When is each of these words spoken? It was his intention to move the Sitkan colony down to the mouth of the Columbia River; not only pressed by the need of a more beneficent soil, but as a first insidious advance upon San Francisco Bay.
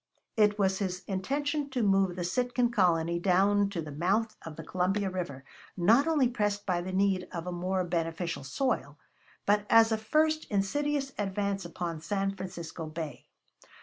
It 0.35 0.57
was 0.57 0.79
his 0.79 1.03
intention 1.05 1.69
to 1.69 1.83
move 1.83 2.15
the 2.15 2.23
Sitkan 2.23 2.73
colony 2.73 3.19
down 3.19 3.69
to 3.69 3.83
the 3.83 3.91
mouth 3.91 4.35
of 4.43 4.55
the 4.55 4.63
Columbia 4.63 5.11
River; 5.11 5.43
not 5.77 6.07
only 6.07 6.27
pressed 6.27 6.65
by 6.65 6.81
the 6.81 6.91
need 6.91 7.27
of 7.31 7.45
a 7.45 7.51
more 7.51 7.83
beneficent 7.83 8.47
soil, 8.47 8.97
but 9.45 9.67
as 9.69 9.91
a 9.91 9.99
first 9.99 10.45
insidious 10.49 11.11
advance 11.19 11.65
upon 11.65 12.01
San 12.01 12.31
Francisco 12.35 12.87
Bay. 12.87 13.27